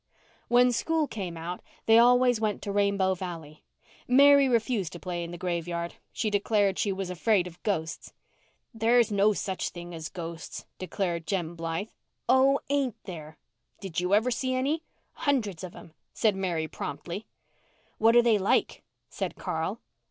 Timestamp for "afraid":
7.11-7.45